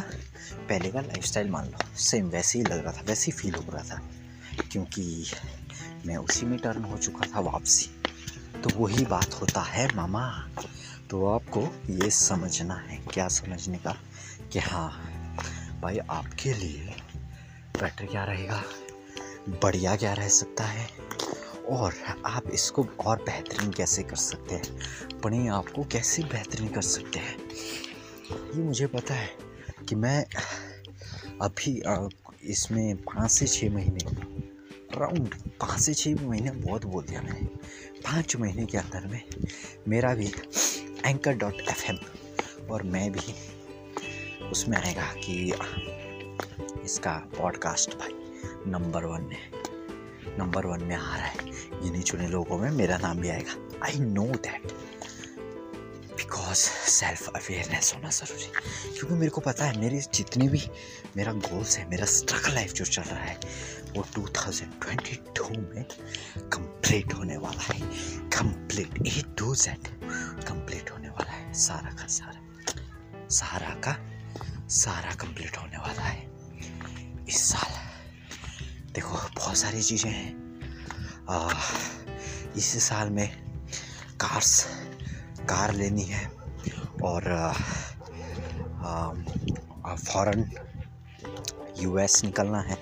पहले 0.70 0.92
का 0.92 1.02
लाइफस्टाइल 1.02 1.50
मान 1.50 1.66
लो 1.66 1.98
सेम 1.98 2.26
वैसे 2.26 2.60
ही 2.60 2.66
लग 2.66 2.84
रहा 2.84 2.94
था, 2.94 3.02
वैसे 3.02 3.26
ही 3.26 3.32
फील 3.32 3.56
हो 3.56 3.72
रहा 3.72 3.84
था। 3.84 4.02
क्योंकि 4.72 5.32
मैं 6.06 6.18
उसी 6.18 6.46
में 6.46 6.60
टर्न 6.60 6.84
हो 6.84 6.98
चुका 6.98 7.36
था 7.36 7.40
वापसी। 7.40 8.04
तो 8.62 8.70
वही 8.76 9.06
बात 9.06 9.34
होता 9.34 9.62
है 9.62 9.96
मामा। 9.96 10.50
तो 11.10 11.26
आपको 11.26 11.76
ये 11.90 12.10
समझना 12.10 12.76
है, 12.76 12.98
क्या 12.98 13.28
समझने 13.28 13.78
का 13.78 13.98
कि 14.54 14.60
हाँ 14.60 15.11
भाई, 15.82 15.98
आपके 15.98 16.54
लिए 16.54 16.96
बेटर 17.82 18.06
क्या 18.06 18.24
रहेगा? 18.24 18.64
बढ़िया 19.50 19.96
क्या 19.96 20.14
रह 20.14 20.28
सकता 20.28 20.64
है? 20.64 20.88
और 21.70 21.94
आप 22.26 22.44
इसको 22.54 22.88
और 23.06 23.18
बेहतरीन 23.18 23.72
कैसे 23.72 24.04
कर 24.04 24.16
सकते 24.16 24.56
हैं? 24.56 24.80
अपने 25.18 25.48
आप 25.48 25.70
को 25.70 25.84
कैसे 25.84 26.24
बेहतरीन 26.24 26.68
कर 26.68 26.82
सकते 26.82 27.20
हैं? 27.20 27.38
ये 28.56 28.64
मुझे 28.64 28.88
पता 28.88 29.14
है 29.14 29.30
कि 29.90 29.96
मैं 29.96 30.26
अभी 31.42 31.84
इसमें 32.44 32.96
पाँच 32.96 33.32
से 33.32 33.48
छः 33.48 33.74
महीने 33.74 34.06
अराउंड 34.98 35.36
पाँच 35.36 35.80
से 35.80 35.94
छः 35.94 36.16
महीने 36.28 36.52
बहुत 36.52 36.86
बोल 36.86 37.04
दिया 37.04 37.22
मैंने। 37.22 37.48
पाँच 38.02 38.36
महीने 38.36 38.66
के 38.66 38.78
अंदर 38.78 39.08
में 39.08 39.22
मेरा 39.88 40.14
भी 40.16 40.34
एंकर 41.06 41.34
डॉट 41.34 41.54
एफ़ 41.54 41.92
और 42.72 42.84
मैं 42.84 43.12
भी 43.12 43.51
उसमें 44.52 44.78
आएगा 44.78 45.06
कि 45.06 45.54
इसका 46.84 47.14
पॉडकास्ट 47.14 47.96
भाई 47.96 48.12
नंबर 48.68 49.06
वन 49.06 49.22
में 49.22 49.52
नंबर 50.40 50.66
वन 50.66 50.84
में 50.84 50.96
आ 50.96 51.16
रहा 51.16 51.26
है। 51.26 51.38
गिने 51.82 52.02
चुने 52.02 52.28
लोगों 52.28 52.58
में 52.58 52.72
मेरा 52.72 52.98
नाम 52.98 53.18
भी 53.18 53.30
आएगा। 53.30 53.86
I 53.86 54.00
know 54.00 54.26
that 54.26 54.72
because 56.18 56.58
self 56.90 57.30
awareness 57.30 57.94
होना 57.96 58.10
ज़रूरी। 58.10 58.46
क्योंकि 58.98 59.14
मेरे 59.14 59.30
को 59.30 59.42
पता 59.42 59.66
है, 59.66 59.80
मेरे 59.80 60.02
जितने 60.14 60.48
भी 60.48 60.72
मेरा 61.18 61.34
गोल्स 61.34 61.78
है, 61.78 61.90
मेरा 61.90 62.06
स्ट्रगल 62.06 62.54
लाइफ 62.54 62.74
जो 62.74 62.86
चल 62.86 63.02
रहा 63.02 63.20
है, 63.20 63.40
वो 63.96 64.06
2022 64.16 65.58
में 65.58 65.84
कंप्लीट 66.38 67.14
होने 67.14 67.38
वाला 67.38 67.74
है। 67.74 67.80
Complete 68.30 69.08
A 69.08 69.24
to 69.38 69.56
Z 69.56 69.88
complete 70.44 70.92
होने 70.92 71.10
वाला 71.10 71.32
है। 71.32 71.54
सारा 71.54 71.90
का 71.90 72.08
सारा। 72.08 72.42
सारा 73.30 73.70
का 73.70 74.11
सारा 74.72 75.14
कंप्लीट 75.16 75.58
होने 75.58 75.78
वाला 75.78 76.02
है। 76.02 76.20
इस 77.28 77.40
साल, 77.44 77.72
देखो, 78.94 79.18
बहुत 79.36 79.58
सारी 79.58 79.82
चीज़ें 79.84 80.12
हैं। 80.12 80.30
इस 82.58 82.84
साल 82.84 83.10
में 83.10 83.30
कार्स 84.22 84.66
कार 85.50 85.74
लेनी 85.74 86.04
है 86.04 86.26
और 87.04 87.54
फॉरेन 90.00 90.52
यूएस 91.80 92.24
निकलना 92.24 92.62
है। 92.62 92.78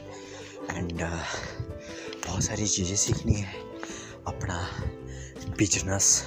एंड 0.72 1.02
बहुत 1.02 2.44
सारी 2.44 2.68
चीज़ें 2.68 2.96
सीखनी 2.96 3.34
है। 3.34 3.54
अपना 4.28 4.58
बिज़नेस 5.58 6.26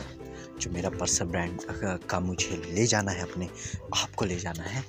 जो 0.61 0.71
मेरा 0.71 0.91
पर्सनल 0.91 1.29
ब्रांड 1.29 1.61
का 2.11 2.21
मुझे 2.21 2.57
ले 2.69 2.87
जाना 2.87 3.13
है, 3.13 3.23
अपने 3.23 3.49
आप 3.97 4.15
को 4.15 4.25
ले 4.25 4.37
जाना 4.37 4.63
है। 4.63 4.85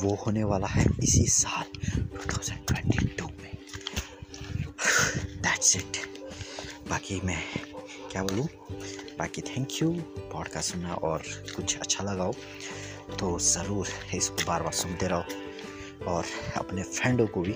वो 0.00 0.14
होने 0.26 0.44
वाला 0.44 0.66
है 0.66 0.84
इसी 1.02 1.26
साल 1.26 1.64
2022 2.28 3.30
में। 3.42 3.56
दैट्स 5.42 5.76
इट 5.76 5.96
बाकी 6.88 7.20
मैं 7.24 7.42
क्या 8.12 8.22
बोलूँ? 8.22 8.46
बाकी 9.18 9.42
थैंक 9.42 9.82
यू 9.82 9.90
पॉडकास्ट 10.32 10.72
सुनना 10.72 10.94
और 10.94 11.22
कुछ 11.56 11.76
अच्छा 11.78 12.04
लगा 12.04 12.24
हो 12.24 12.34
तो 13.18 13.38
ज़रूर 13.38 13.88
इसको 14.14 14.44
बार 14.46 14.62
बार 14.62 14.72
सुनते 14.72 15.06
रहो 15.06 16.10
और 16.12 16.24
अपने 16.56 16.82
फ्रेंडों 16.82 17.26
को 17.26 17.40
भी 17.40 17.54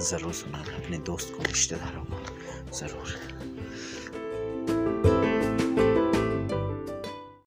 ज़रूर 0.00 0.32
सुनाना, 0.32 0.76
अपने 0.76 0.98
दोस्त 0.98 1.34
को, 1.36 1.42
रिश्तेदारों 1.42 2.04
को 2.04 2.76
ज़रूर। 2.78 3.33